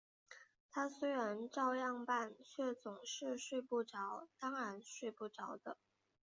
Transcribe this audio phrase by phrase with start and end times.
[0.71, 5.77] 他虽然照样办，却总是睡不着，当然睡不着的